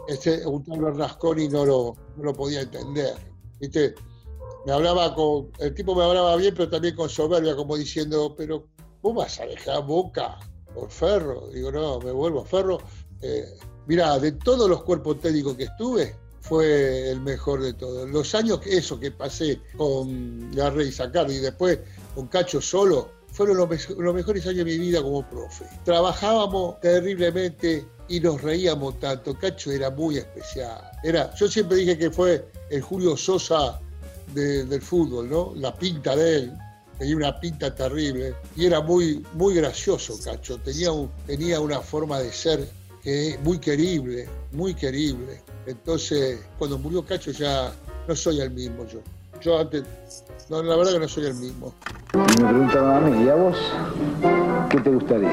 Este, 0.06 0.46
un 0.46 0.62
tal 0.62 0.80
Bernasconi 0.80 1.48
no 1.48 1.64
lo, 1.64 1.96
no 2.16 2.22
lo 2.22 2.34
podía 2.34 2.60
entender, 2.60 3.14
¿viste? 3.58 3.94
me 4.66 4.72
hablaba 4.72 5.14
con, 5.14 5.50
el 5.58 5.74
tipo 5.74 5.94
me 5.94 6.04
hablaba 6.04 6.36
bien, 6.36 6.54
pero 6.54 6.68
también 6.68 6.94
con 6.94 7.08
soberbia, 7.08 7.56
como 7.56 7.76
diciendo, 7.76 8.34
pero 8.36 8.66
vos 9.00 9.14
vas 9.14 9.40
a 9.40 9.46
dejar 9.46 9.86
boca 9.86 10.38
por 10.74 10.90
ferro. 10.90 11.48
Digo, 11.48 11.72
no, 11.72 11.98
me 12.00 12.12
vuelvo 12.12 12.42
a 12.42 12.44
ferro. 12.44 12.78
Eh, 13.22 13.46
mira, 13.86 14.18
de 14.18 14.32
todos 14.32 14.68
los 14.68 14.82
cuerpos 14.82 15.18
técnicos 15.20 15.56
que 15.56 15.64
estuve, 15.64 16.14
fue 16.42 17.10
el 17.10 17.20
mejor 17.20 17.62
de 17.62 17.72
todos. 17.72 18.08
Los 18.10 18.34
años, 18.34 18.60
que 18.60 18.76
eso 18.76 19.00
que 19.00 19.10
pasé 19.10 19.60
con 19.78 20.50
Garrey 20.50 20.88
y 20.88 20.92
Sacardi 20.92 21.36
y 21.36 21.38
después 21.38 21.78
con 22.14 22.26
Cacho 22.26 22.60
solo, 22.60 23.19
fueron 23.40 23.56
los, 23.56 24.14
mejores 24.14 24.46
años 24.46 24.58
de 24.58 24.64
mi 24.66 24.76
vida 24.76 25.00
como 25.00 25.26
profe. 25.26 25.64
Trabajábamos 25.86 26.78
terriblemente 26.80 27.86
y 28.06 28.20
nos 28.20 28.42
reíamos 28.42 29.00
tanto. 29.00 29.32
Cacho 29.32 29.72
era 29.72 29.88
muy 29.88 30.18
especial. 30.18 30.78
Era, 31.02 31.34
yo 31.34 31.48
siempre 31.48 31.78
dije 31.78 31.96
que 31.96 32.10
fue 32.10 32.44
el 32.68 32.82
Julio 32.82 33.16
Sosa 33.16 33.80
del 34.34 34.82
fútbol, 34.82 35.30
¿no? 35.30 35.54
La 35.56 35.74
pinta 35.74 36.14
de 36.14 36.36
él, 36.36 36.52
tenía 36.98 37.16
una 37.16 37.40
pinta 37.40 37.74
terrible 37.74 38.34
y 38.56 38.66
era 38.66 38.82
muy, 38.82 39.24
muy 39.32 39.54
gracioso, 39.54 40.18
Cacho. 40.22 40.58
Tenía, 40.58 40.90
tenía 41.26 41.60
una 41.60 41.80
forma 41.80 42.20
de 42.20 42.30
ser 42.30 42.68
que 43.02 43.38
muy 43.42 43.58
querible, 43.58 44.28
muy 44.52 44.74
querible. 44.74 45.40
Entonces, 45.64 46.40
cuando 46.58 46.76
murió 46.76 47.06
Cacho 47.06 47.30
ya 47.30 47.72
no 48.06 48.14
soy 48.14 48.42
el 48.42 48.50
mismo 48.50 48.86
yo. 48.86 49.00
Yo 49.40 49.58
antes, 49.58 49.84
no, 50.50 50.62
la 50.62 50.76
verdad 50.76 50.92
que 50.92 50.98
no 50.98 51.08
soy 51.08 51.26
el 51.26 51.34
mismo. 51.34 51.72
Me 52.12 52.24
preguntaron 52.24 52.96
a 52.96 53.00
mí, 53.00 53.24
¿y 53.24 53.28
a 53.28 53.34
vos 53.36 53.56
qué 54.68 54.80
te 54.80 54.90
gustaría? 54.90 55.30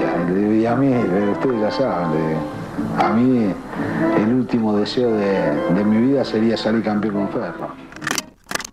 Y 0.61 0.65
a 0.65 0.75
mí, 0.75 0.93
ustedes 1.31 1.59
ya 1.59 1.71
saben, 1.71 2.37
a 2.97 3.09
mí 3.13 3.51
el 4.17 4.33
último 4.33 4.77
deseo 4.77 5.11
de, 5.11 5.73
de 5.73 5.83
mi 5.83 6.07
vida 6.07 6.23
sería 6.23 6.55
salir 6.55 6.83
campeón 6.83 7.15
con 7.15 7.29
Ferro. 7.29 7.69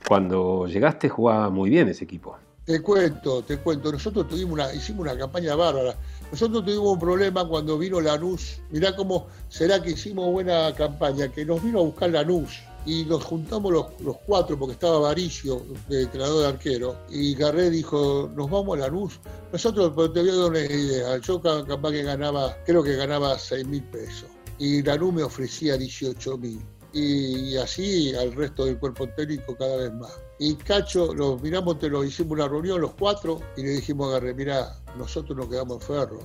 Cuando 0.06 0.66
llegaste 0.66 1.08
jugaba 1.08 1.48
muy 1.48 1.70
bien 1.70 1.88
ese 1.88 2.04
equipo. 2.04 2.36
Te 2.66 2.80
cuento, 2.82 3.42
te 3.42 3.58
cuento. 3.58 3.90
Nosotros 3.90 4.28
tuvimos 4.28 4.52
una, 4.52 4.72
hicimos 4.74 5.00
una 5.00 5.16
campaña 5.16 5.54
bárbara. 5.54 5.96
Nosotros 6.30 6.64
tuvimos 6.64 6.92
un 6.92 6.98
problema 6.98 7.48
cuando 7.48 7.78
vino 7.78 8.00
Lanús. 8.02 8.60
Mirá 8.70 8.94
cómo 8.94 9.28
será 9.48 9.82
que 9.82 9.92
hicimos 9.92 10.30
buena 10.30 10.74
campaña, 10.74 11.28
que 11.28 11.46
nos 11.46 11.62
vino 11.62 11.80
a 11.80 11.82
buscar 11.82 12.10
Lanús 12.10 12.62
y 12.86 13.04
nos 13.04 13.24
juntamos 13.24 13.72
los, 13.72 13.86
los 14.00 14.16
cuatro, 14.26 14.58
porque 14.58 14.74
estaba 14.74 14.98
Varicio, 14.98 15.62
de 15.88 16.02
entrenador 16.02 16.42
de 16.42 16.48
arquero, 16.48 16.96
y 17.08 17.34
Garré 17.34 17.70
dijo, 17.70 18.30
nos 18.34 18.50
vamos 18.50 18.76
a 18.76 18.82
Lanús. 18.82 19.20
Nosotros, 19.52 19.94
te 20.12 20.20
voy 20.20 20.30
a 20.30 20.34
dar 20.34 20.50
una 20.50 20.60
idea, 20.60 21.18
yo 21.18 21.40
capaz 21.40 21.90
que 21.90 22.02
ganaba, 22.02 22.56
creo 22.64 22.82
que 22.82 22.96
ganaba 22.96 23.38
6 23.38 23.66
mil 23.66 23.82
pesos, 23.84 24.28
y 24.58 24.82
Lanús 24.82 25.14
me 25.14 25.22
ofrecía 25.22 25.76
18 25.76 26.38
mil. 26.38 26.60
Y, 26.92 27.56
así 27.56 28.14
al 28.14 28.32
resto 28.34 28.66
del 28.66 28.78
cuerpo 28.78 29.08
técnico 29.16 29.56
cada 29.56 29.76
vez 29.78 29.92
más. 29.94 30.12
Y 30.38 30.54
Cacho, 30.54 31.12
los 31.12 31.42
miramos, 31.42 31.80
te 31.80 31.88
lo 31.88 32.04
hicimos 32.04 32.34
una 32.34 32.46
reunión 32.46 32.80
los 32.80 32.94
cuatro 32.94 33.40
y 33.56 33.62
le 33.62 33.70
dijimos 33.70 34.08
a 34.08 34.12
Garré, 34.12 34.32
mira, 34.32 34.80
nosotros 34.96 35.36
nos 35.36 35.48
quedamos 35.48 35.80
en 35.80 35.88
ferro, 35.88 36.20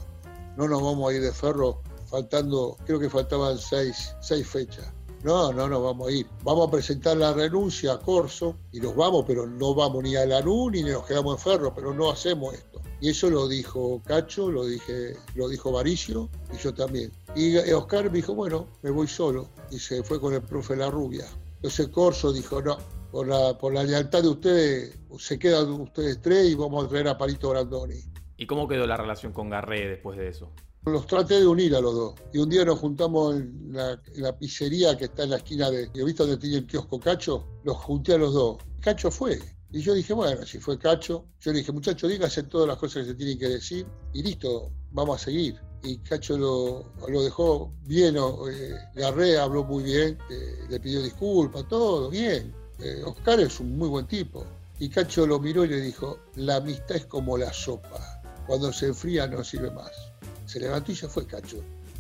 no 0.58 0.68
nos 0.68 0.80
vamos 0.80 1.10
a 1.10 1.16
ir 1.16 1.24
de 1.24 1.32
ferro 1.32 1.82
faltando, 2.06 2.78
creo 2.86 3.00
que 3.00 3.10
faltaban 3.10 3.58
seis, 3.58 4.16
seis 4.22 4.48
fechas 4.48 4.94
no, 5.24 5.52
no 5.54 5.68
nos 5.68 5.84
vamos 5.84 6.08
a 6.08 6.12
ir. 6.12 6.28
Vamos 6.44 6.68
a 6.68 6.72
presentar 6.72 7.18
la 7.18 7.34
renuncia 7.34 7.94
a 7.94 8.00
Corso 8.00 8.56
y 8.72 8.80
nos 8.80 8.96
vamos, 8.96 9.26
pero 9.28 9.46
no 9.46 9.74
vamos 9.76 10.04
ni 10.04 10.16
a 10.16 10.26
Lanús 10.26 10.72
ni 10.72 10.84
nos 10.84 11.06
quedamos 11.06 11.38
en 11.38 11.52
Ferro, 11.52 11.74
pero 11.74 11.94
no 11.94 12.10
hacemos 12.10 12.54
esto. 12.54 12.82
Y 13.02 13.10
eso 13.10 13.30
lo 13.30 13.48
dijo 13.48 14.02
Cacho, 14.06 14.52
lo, 14.52 14.66
dije, 14.66 15.16
lo 15.36 15.48
dijo 15.48 15.72
Varicio 15.72 16.30
y 16.54 16.58
yo 16.58 16.74
también. 16.74 17.12
Y 17.36 17.58
Oscar 17.72 18.06
me 18.06 18.18
dijo, 18.18 18.34
bueno, 18.34 18.68
me 18.82 18.92
voy 18.92 19.08
solo. 19.08 19.48
Y 19.72 19.80
se 19.80 20.04
fue 20.04 20.20
con 20.20 20.34
el 20.34 20.42
profe 20.42 20.76
La 20.76 20.90
Rubia. 20.90 21.26
Entonces 21.56 21.88
Corso 21.90 22.34
dijo, 22.34 22.62
no, 22.62 22.78
por 23.12 23.28
la, 23.28 23.58
por 23.58 23.74
la 23.74 23.84
lealtad 23.84 24.24
de 24.24 24.30
ustedes, 24.30 25.00
se 25.18 25.40
quedan 25.40 25.70
ustedes 25.72 26.22
tres 26.22 26.50
y 26.50 26.56
vamos 26.56 26.86
a 26.86 26.90
traer 26.90 27.08
a 27.08 27.18
Palito 27.18 27.50
Brandoni. 27.50 28.00
¿Y 28.38 28.48
cómo 28.48 28.68
quedó 28.68 28.88
la 28.88 28.98
relación 28.98 29.34
con 29.34 29.50
Garré 29.50 29.88
después 29.88 30.18
de 30.18 30.30
eso? 30.30 30.52
Los 30.86 31.08
traté 31.08 31.40
de 31.40 31.48
unir 31.48 31.76
a 31.76 31.82
los 31.82 31.94
dos. 31.94 32.14
Y 32.34 32.38
un 32.38 32.50
día 32.50 32.64
nos 32.64 32.80
juntamos 32.80 33.36
en 33.36 33.74
la, 33.74 34.38
pizzería 34.38 34.98
que 34.98 35.06
está 35.06 35.24
en 35.24 35.32
la 35.32 35.38
esquina 35.38 35.70
de. 35.70 35.90
¿Viste 35.94 36.24
donde 36.24 36.38
tiene 36.38 36.58
el 36.58 36.68
kiosco 36.68 37.00
Cacho? 37.00 37.46
Los 37.64 37.78
junté 37.78 38.14
a 38.14 38.18
los 38.18 38.34
dos. 38.34 38.58
Cacho 38.80 39.12
fue. 39.12 39.40
Y 39.72 39.82
yo 39.82 39.94
dije, 39.94 40.14
bueno, 40.14 40.46
si 40.46 40.58
fue 40.58 40.80
Cacho, 40.80 41.26
yo 41.42 41.52
le 41.52 41.60
dije, 41.60 41.72
muchachos, 41.72 42.10
díganse 42.10 42.44
todas 42.44 42.68
las 42.68 42.78
cosas 42.78 43.04
que 43.04 43.10
se 43.10 43.16
tienen 43.16 43.38
que 43.38 43.50
decir 43.50 43.86
y 44.14 44.24
listo, 44.24 44.72
vamos 44.92 45.22
a 45.22 45.26
seguir. 45.26 45.60
Y 45.84 45.98
Cacho 45.98 46.38
lo, 46.38 46.92
lo 47.08 47.22
dejó 47.22 47.72
bien, 47.86 48.16
eh, 48.18 48.76
Garré 48.96 49.38
habló 49.38 49.64
muy 49.66 49.84
bien, 49.84 50.18
eh, 50.32 50.66
le 50.70 50.80
pidió 50.80 51.04
disculpas, 51.04 51.68
todo 51.68 52.10
bien. 52.10 52.54
Eh, 52.80 53.04
Oscar 53.06 53.40
es 53.42 53.60
un 53.60 53.78
muy 53.78 53.90
buen 53.90 54.08
tipo. 54.08 54.44
Y 54.80 54.90
Cacho 54.90 55.28
lo 55.28 55.40
miró 55.40 55.66
y 55.66 55.68
le 55.68 55.82
dijo, 55.82 56.20
la 56.36 56.56
amistad 56.56 56.96
es 56.96 57.06
como 57.06 57.38
la 57.38 57.54
sopa, 57.54 58.24
cuando 58.48 58.74
se 58.74 58.88
enfría 58.88 59.28
no 59.28 59.44
sirve 59.44 59.70
más 59.70 60.09
se 60.50 60.60
levantó 60.60 60.92
y 60.92 60.96
ya 60.96 61.08
fue 61.08 61.28
cacho. 61.28 61.58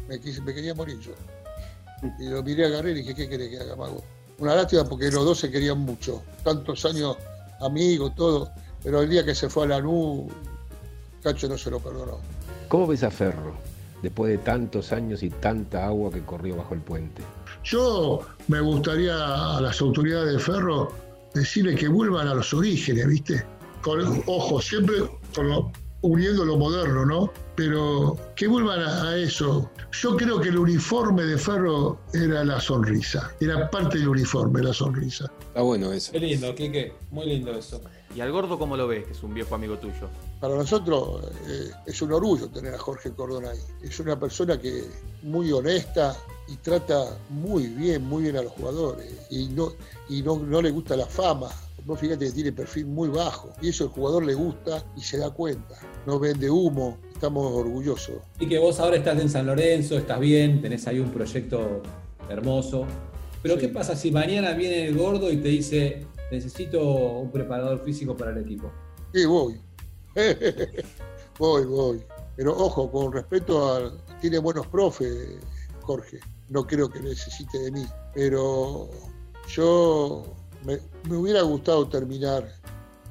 Me, 0.08 0.20
quería 0.20 0.74
morir 0.74 1.00
yo. 1.00 1.12
Y 2.18 2.30
lo 2.30 2.42
miré 2.42 2.66
a 2.66 2.70
Garré 2.70 2.92
y 2.92 2.96
dije, 2.96 3.14
¿qué 3.14 3.30
querés 3.30 3.50
que 3.50 3.60
haga, 3.60 3.76
Mago? 3.76 4.04
Una 4.40 4.56
lástima 4.56 4.86
porque 4.86 5.12
los 5.12 5.24
dos 5.24 5.38
se 5.38 5.52
querían 5.52 5.78
mucho. 5.80 6.24
Tantos 6.44 6.84
años 6.86 7.16
amigos, 7.60 8.16
todo. 8.16 8.50
Pero 8.84 9.04
el 9.04 9.10
día 9.10 9.24
que 9.24 9.36
se 9.36 9.50
fue 9.50 9.66
a 9.66 9.68
la 9.68 9.82
NU, 9.82 10.28
Cacho 11.22 11.48
no 11.48 11.60
se 11.60 11.70
lo 11.70 11.80
perdonó. 11.80 12.18
¿Cómo 12.70 12.88
ves 12.88 13.04
a 13.04 13.12
Ferro? 13.12 13.54
Después 14.02 14.32
de 14.32 14.40
tantos 14.40 14.94
años 14.94 15.22
y 15.22 15.30
tanta 15.30 15.86
agua 15.86 16.10
que 16.10 16.22
corrió 16.22 16.56
bajo 16.56 16.74
el 16.74 16.80
puente. 16.80 17.22
Yo 17.64 18.22
me 18.48 18.62
gustaría 18.62 19.58
a 19.58 19.62
las 19.62 19.80
autoridades 19.80 20.34
de 20.34 20.40
Ferro 20.40 20.92
decirle 21.36 21.76
que 21.76 21.88
vuelvan 21.88 22.28
a 22.28 22.34
los 22.34 22.52
orígenes, 22.56 23.06
¿viste? 23.06 23.46
Con, 23.84 24.24
ojo, 24.26 24.60
siempre 24.60 24.96
con 25.36 25.72
uniendo 26.02 26.46
lo 26.46 26.58
moderno, 26.58 27.06
¿no? 27.06 27.32
Pero 27.56 28.18
que 28.36 28.48
vuelvan 28.48 28.80
a, 28.82 29.18
eso. 29.18 29.70
Yo 29.92 30.16
creo 30.16 30.40
que 30.40 30.50
el 30.50 30.58
uniforme 30.58 31.24
de 31.24 31.38
Ferro 31.38 32.00
era 32.14 32.44
la 32.44 32.62
sonrisa, 32.62 33.34
era 33.40 33.70
parte 33.70 33.98
del 33.98 34.10
uniforme 34.10 34.62
la 34.62 34.74
sonrisa. 34.74 35.32
Está 35.40 35.62
bueno 35.62 35.92
eso. 35.92 36.12
Qué 36.12 36.20
lindo, 36.20 36.56
Quique, 36.56 36.94
muy 37.12 37.26
lindo 37.26 37.52
eso. 37.52 37.82
¿Y 38.16 38.22
al 38.22 38.32
gordo 38.32 38.58
cómo 38.58 38.76
lo 38.76 38.88
ves, 38.88 39.06
que 39.06 39.12
es 39.12 39.22
un 39.24 39.34
viejo 39.34 39.54
amigo 39.54 39.78
tuyo? 39.78 40.10
Para 40.40 40.56
nosotros 40.56 41.26
eh, 41.48 41.70
es 41.86 42.02
un 42.02 42.12
orgullo 42.14 42.48
tener 42.48 42.74
a 42.74 42.78
Jorge 42.80 43.12
Cordón 43.12 43.46
ahí. 43.46 43.60
Es 43.84 44.00
una 44.00 44.20
persona 44.20 44.60
que 44.60 44.86
muy 45.22 45.52
honesta 45.52 46.18
y 46.48 46.56
trata 46.58 47.18
muy 47.30 47.68
bien, 47.68 48.06
muy 48.06 48.24
bien 48.24 48.38
a 48.38 48.42
los 48.42 48.54
jugadores. 48.54 49.28
Y 49.30 49.50
no, 49.50 49.74
y 50.08 50.24
no, 50.24 50.40
no 50.40 50.62
le 50.62 50.72
gusta 50.72 50.96
la 50.96 51.06
fama, 51.06 51.50
Vos 51.86 52.00
fíjate 52.00 52.26
que 52.26 52.32
tiene 52.32 52.52
perfil 52.52 52.86
muy 52.88 53.10
bajo 53.10 53.54
y 53.62 53.70
eso 53.70 53.86
el 53.86 53.90
jugador 53.90 54.26
le 54.26 54.34
gusta 54.34 54.84
y 54.96 55.02
se 55.02 55.18
da 55.18 55.30
cuenta. 55.30 55.76
No 56.06 56.20
vende 56.20 56.50
humo, 56.50 56.98
estamos 57.14 57.52
orgullosos. 57.52 58.18
Y 58.40 58.48
que 58.48 58.60
vos 58.60 58.80
ahora 58.80 58.98
estás 58.98 59.20
en 59.20 59.30
San 59.30 59.46
Lorenzo, 59.46 59.98
estás 59.98 60.20
bien, 60.20 60.62
tenés 60.62 60.88
ahí 60.88 61.00
un 61.00 61.12
proyecto 61.12 61.82
hermoso. 62.30 62.86
Pero 63.42 63.58
¿qué 63.58 63.70
pasa 63.70 63.96
si 63.96 64.12
mañana 64.12 64.52
viene 64.52 64.88
el 64.88 64.98
gordo 64.98 65.32
y 65.32 65.38
te 65.38 65.50
dice, 65.50 66.06
necesito 66.32 66.84
un 66.84 67.32
preparador 67.32 67.84
físico 67.84 68.16
para 68.16 68.32
el 68.32 68.40
equipo? 68.40 68.72
Sí, 69.14 69.26
voy. 69.26 69.60
voy, 71.40 71.66
voy. 71.66 72.04
Pero 72.36 72.56
ojo, 72.58 72.92
con 72.92 73.12
respeto 73.12 73.74
a... 73.74 73.92
Tiene 74.22 74.40
buenos 74.40 74.68
profes, 74.68 75.38
Jorge. 75.82 76.20
No 76.50 76.66
creo 76.66 76.90
que 76.90 77.00
necesite 77.00 77.58
de 77.60 77.72
mí. 77.72 77.86
Pero 78.14 78.90
yo 79.48 80.36
me, 80.66 81.16
hubiera 81.16 81.42
gustado 81.42 81.88
terminar 81.88 82.48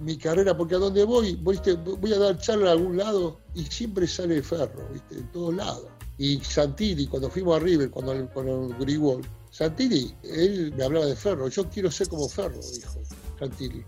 mi 0.01 0.17
carrera, 0.17 0.57
porque 0.57 0.77
a 0.77 0.79
donde 0.79 1.05
voy, 1.05 1.35
voy 1.37 2.13
a 2.13 2.19
dar 2.19 2.39
charla 2.39 2.71
a 2.71 2.73
algún 2.73 2.97
lado 2.97 3.39
y 3.55 3.65
siempre 3.65 4.07
sale 4.07 4.43
Ferro, 4.43 4.89
¿viste? 4.93 5.17
en 5.17 5.33
todos 5.33 5.55
lados. 5.55 5.87
Y 6.19 6.39
Santilli, 6.39 7.07
cuando 7.07 7.31
fuimos 7.31 7.57
a 7.57 7.61
River, 7.61 7.91
cuando, 7.91 8.29
con 8.33 8.49
el 8.49 8.75
Grigol, 8.79 9.23
Santilli, 9.51 10.15
él 10.23 10.73
me 10.77 10.85
hablaba 10.85 11.07
de 11.07 11.17
Ferro, 11.17 11.49
yo 11.49 11.69
quiero 11.69 11.91
ser 11.91 12.09
como 12.09 12.29
Ferro, 12.29 12.61
dijo 12.75 13.01
Santilli. 13.39 13.85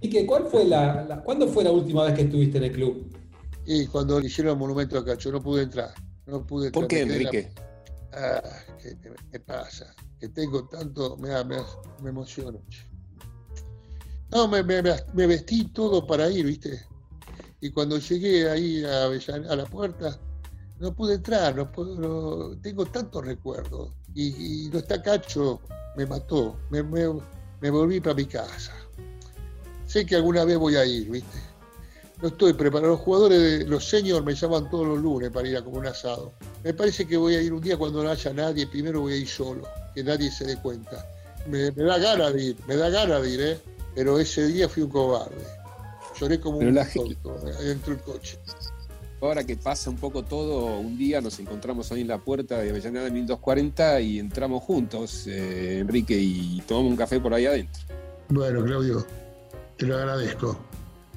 ¿Y 0.00 0.10
qué, 0.10 0.26
cuál 0.26 0.46
fue 0.46 0.64
la, 0.64 1.22
cuándo 1.24 1.48
fue 1.48 1.64
la 1.64 1.72
última 1.72 2.04
vez 2.04 2.14
que 2.14 2.22
estuviste 2.22 2.58
en 2.58 2.64
el 2.64 2.72
club? 2.72 3.06
Y 3.66 3.86
cuando 3.86 4.20
le 4.20 4.26
hicieron 4.26 4.52
el 4.52 4.58
monumento 4.58 4.98
a 4.98 5.04
Cacho, 5.04 5.32
no 5.32 5.42
pude 5.42 5.62
entrar. 5.62 5.94
No 6.26 6.46
pude 6.46 6.70
¿Por 6.70 6.86
qué, 6.86 7.00
Enrique? 7.00 7.50
Ah, 8.16 8.42
¿qué, 8.78 9.40
pasa? 9.40 9.92
Que 10.20 10.28
tengo 10.28 10.68
tanto, 10.68 11.16
me, 11.16 11.30
me, 11.44 11.56
emociono. 12.08 12.60
No, 14.30 14.46
me, 14.46 14.62
me, 14.62 15.26
vestí 15.26 15.64
todo 15.68 16.06
para 16.06 16.30
ir, 16.30 16.46
¿viste? 16.46 16.86
Y 17.60 17.70
cuando 17.70 17.98
llegué 17.98 18.48
ahí 18.48 18.84
a, 18.84 19.06
a 19.06 19.56
la 19.56 19.66
puerta, 19.66 20.18
no 20.78 20.94
pude 20.94 21.14
entrar, 21.14 21.56
no, 21.56 21.70
puedo, 21.70 22.56
tengo 22.58 22.86
tantos 22.86 23.24
recuerdos. 23.24 23.90
Y, 24.14 24.68
no 24.72 24.78
está 24.78 25.02
Cacho, 25.02 25.60
me 25.96 26.06
mató, 26.06 26.56
me, 26.70 26.82
volví 27.70 28.00
para 28.00 28.14
mi 28.14 28.26
casa. 28.26 28.72
Sé 29.86 30.06
que 30.06 30.16
alguna 30.16 30.44
vez 30.44 30.56
voy 30.56 30.76
a 30.76 30.84
ir, 30.84 31.10
¿viste? 31.10 31.38
no 32.22 32.28
estoy 32.28 32.52
preparado. 32.52 32.92
Los 32.92 33.00
jugadores, 33.00 33.40
de, 33.40 33.64
los 33.66 33.88
seniors 33.88 34.24
me 34.24 34.34
llaman 34.34 34.70
todos 34.70 34.86
los 34.86 34.98
lunes 34.98 35.30
para 35.30 35.48
ir 35.48 35.56
a 35.56 35.64
comer 35.64 35.80
un 35.80 35.86
asado. 35.86 36.32
Me 36.64 36.72
parece 36.72 37.06
que 37.06 37.18
voy 37.18 37.34
a 37.34 37.42
ir 37.42 37.52
un 37.52 37.60
día 37.60 37.76
cuando 37.76 38.02
no 38.02 38.10
haya 38.10 38.32
nadie, 38.32 38.66
primero 38.66 39.02
voy 39.02 39.12
a 39.12 39.16
ir 39.16 39.28
solo, 39.28 39.68
que 39.94 40.02
nadie 40.02 40.30
se 40.30 40.46
dé 40.46 40.56
cuenta. 40.56 41.06
Me, 41.46 41.70
da 41.70 41.98
ganas 41.98 42.32
de 42.32 42.42
ir, 42.42 42.56
me 42.66 42.76
da 42.76 42.88
ganas 42.88 43.22
de 43.22 43.30
ir, 43.30 43.40
¿eh? 43.42 43.58
pero 43.94 44.18
ese 44.18 44.46
día 44.46 44.66
fui 44.66 44.82
un 44.82 44.88
cobarde. 44.88 45.44
Lloré 46.18 46.40
como 46.40 46.58
un 46.58 46.74
tonto 46.74 47.38
dentro 47.62 47.94
del 47.94 48.02
coche. 48.02 48.38
Ahora 49.20 49.44
que 49.44 49.56
pasa 49.56 49.90
un 49.90 49.96
poco 49.96 50.22
todo, 50.22 50.78
un 50.78 50.96
día 50.96 51.20
nos 51.20 51.38
encontramos 51.38 51.92
ahí 51.92 52.00
en 52.00 52.08
la 52.08 52.18
puerta 52.18 52.58
de 52.58 52.70
Avellaneda 52.70 53.10
1240 53.10 54.00
y 54.00 54.18
entramos 54.18 54.62
juntos, 54.62 55.26
eh, 55.26 55.80
Enrique, 55.80 56.18
y 56.18 56.62
tomamos 56.66 56.92
un 56.92 56.96
café 56.96 57.20
por 57.20 57.34
ahí 57.34 57.44
adentro. 57.44 57.82
Bueno, 58.28 58.64
Claudio, 58.64 59.06
te 59.76 59.86
lo 59.86 59.96
agradezco. 59.96 60.58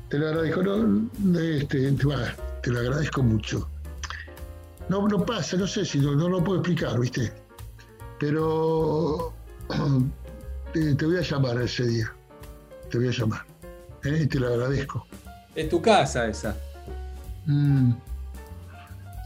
Te 0.10 0.18
lo 0.18 0.28
agradezco, 0.28 0.64
no, 0.64 1.40
este, 1.40 1.92
te 1.92 2.72
lo 2.72 2.80
agradezco 2.80 3.24
mucho. 3.24 3.70
No, 4.90 5.08
no 5.08 5.26
pasa, 5.26 5.58
no 5.58 5.68
sé 5.68 5.86
si 5.86 6.00
no, 6.00 6.16
no 6.16 6.30
lo 6.30 6.44
puedo 6.44 6.60
explicar, 6.60 7.00
¿viste? 7.00 7.32
Pero 8.20 9.34
te, 10.74 10.96
te 10.96 11.06
voy 11.06 11.18
a 11.18 11.22
llamar 11.22 11.62
ese 11.62 11.86
día. 11.86 12.14
Te 12.90 12.98
voy 12.98 13.10
a 13.10 13.12
llamar. 13.12 13.46
¿eh? 14.04 14.22
Y 14.24 14.28
te 14.28 14.40
lo 14.40 14.48
agradezco. 14.48 15.06
Es 15.56 15.70
tu 15.70 15.82
casa 15.82 16.28
esa. 16.28 16.56
Mm. 17.46 17.92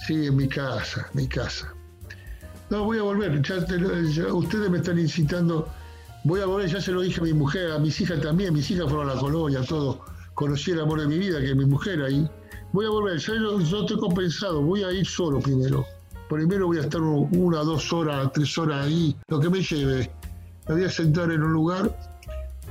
Sí, 0.06 0.27
en 0.27 0.36
mi 0.36 0.48
casa, 0.48 1.08
mi 1.13 1.27
casa. 1.27 1.74
No, 2.70 2.86
voy 2.86 2.98
a 2.98 3.03
volver. 3.03 3.41
Ya, 3.41 4.34
ustedes 4.34 4.70
me 4.70 4.77
están 4.77 4.98
incitando. 4.98 5.68
Voy 6.24 6.41
a 6.41 6.46
volver, 6.46 6.70
ya 6.70 6.82
se 6.82 6.91
lo 6.91 7.01
dije 7.01 7.20
a 7.20 7.24
mi 7.24 7.34
mujer, 7.34 7.72
a 7.72 7.80
mis 7.80 8.00
hijas 8.01 8.22
también. 8.22 8.53
Mis 8.53 8.70
hijas 8.72 8.86
fueron 8.86 9.10
a 9.10 9.15
la 9.15 9.20
colonia, 9.20 9.62
todo. 9.62 10.06
Conocí 10.34 10.72
el 10.72 10.80
amor 10.80 11.02
de 11.02 11.08
mi 11.08 11.18
vida, 11.18 11.40
que 11.40 11.52
es 11.52 11.56
mi 11.56 11.66
mujer 11.66 12.02
ahí. 12.02 12.30
Voy 12.74 12.86
a 12.86 12.90
volver, 12.90 13.18
yo, 13.18 13.60
yo 13.60 13.82
estoy 13.82 13.98
compensado. 14.00 14.62
Voy 14.62 14.84
a 14.84 14.92
ir 14.92 15.06
solo 15.06 15.40
primero. 15.40 15.86
Primero 16.30 16.68
voy 16.68 16.78
a 16.78 16.82
estar 16.82 17.02
una, 17.02 17.60
dos 17.60 17.92
horas, 17.92 18.32
tres 18.34 18.58
horas 18.58 18.86
ahí, 18.86 19.16
lo 19.28 19.40
que 19.40 19.50
me 19.50 19.62
lleve. 19.62 20.10
Me 20.70 20.76
voy 20.76 20.84
a 20.86 20.90
sentar 20.90 21.30
en 21.32 21.44
un 21.44 21.52
lugar 21.52 21.94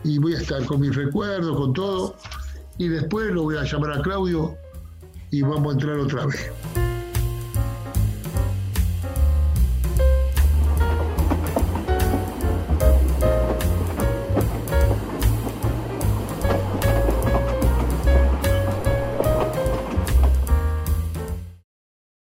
y 0.03 0.19
voy 0.19 0.35
a 0.35 0.39
estar 0.39 0.65
con 0.65 0.81
mis 0.81 0.95
recuerdos, 0.95 1.57
con 1.57 1.75
todo. 1.75 2.17
Y 2.79 2.89
después 2.89 3.31
lo 3.33 3.43
voy 3.43 3.59
a 3.59 3.65
llamar 3.65 3.99
a 3.99 4.03
Claudio 4.03 4.57
y 5.31 5.43
vamos 5.43 5.69
a 5.69 5.73
entrar 5.73 5.99
otra 5.99 6.27
vez. 6.27 6.51